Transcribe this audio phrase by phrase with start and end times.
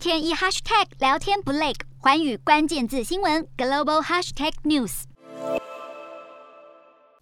[0.00, 5.02] 天一 hashtag 聊天不累，寰宇关键字新闻 global hashtag news。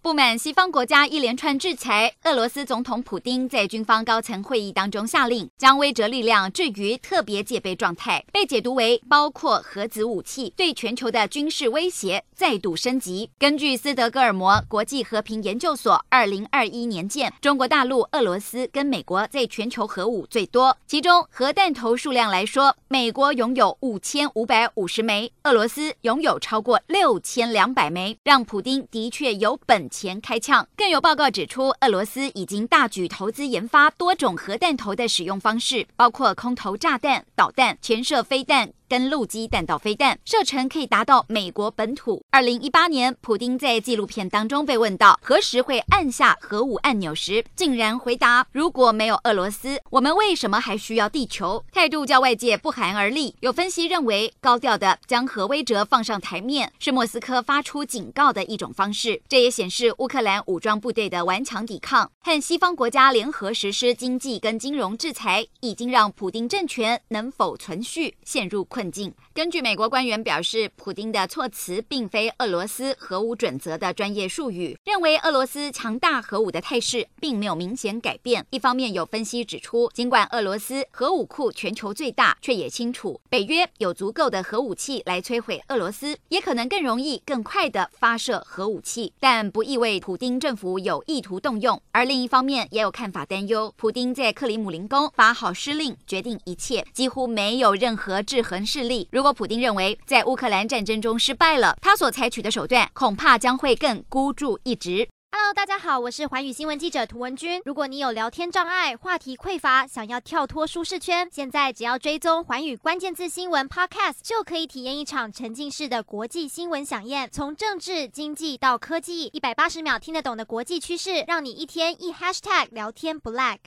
[0.01, 13.29] 不满西方国家一连串制裁，俄罗斯总统普京在军方高层会议当中下令，将威慑力量置于特别戒备状态，被解读为包括核子武器对全球的军事威胁再度升级。
[13.37, 29.89] 根据斯德哥尔摩国际和平研究所二零二一年鉴，中国大陆、俄罗斯跟美国在全球核武最多，其中核弹头数量来说，美国拥有五千五百五十枚，俄罗斯拥有超过六千两百枚，让普丁的确有本。
[29.91, 38.71] 钱开枪，更有报告指出，俄罗斯已经大举投资研发多种核弹头的使用方式，包括空投炸弹、导弹、潜射飞弹。
[38.89, 42.25] 跟陆基弹道飞弹射程可以达到美国本土。
[42.31, 53.35] 二零一八年，普丁在纪录片当中被问到何时会按下核武按钮时，竟然回答：“如果没有俄罗斯，我们为什么还需要地球？”态度叫外界不寒而栗。
[53.41, 59.21] 有分析认为，高调的将核威慑放上台面，是莫斯科发出警告的一种方式。
[59.29, 69.13] 这也显示乌克兰武装部队的顽强抵抗和西方国家联合实施经济跟金融制裁，已经让普丁政权能否存续陷入困困境。
[69.35, 78.47] 根据美国官员表示，普丁的措辞并非俄罗斯核武准则的专业术语，认为俄罗斯强大核武的态势并没有明显改变。
[78.51, 91.83] 一方面有分析指出，尽管俄罗斯核武库全球最大，却也清楚北约有足够的核武器来摧毁俄罗斯，也可能更容易、更快地发射核武器，但不意味普丁政府有意图动用。
[91.91, 98.68] 而另一方面也有看法担忧，普丁在克里姆林宫发号施令，决定一切，几乎没有任何制衡。
[98.69, 99.09] 势力。
[99.11, 105.09] 如果普丁认为在乌克兰战争中失败了，他所采取的手段恐怕将会更孤注一掷。
[105.31, 107.61] Hello，大家好，我是环宇新闻记者涂文君。
[107.67, 117.29] 如果你有聊天障碍、话题匮乏，想要跳脱舒适圈，现在只要追踪环宇关键字新闻 Podcast，就可以体验一场沉浸式的国际新闻响宴。
[117.31, 123.59] 从政治、经济到科技，一百八十秒听得懂的国际趋势，让你一天一 Hashtag 聊天不 lag。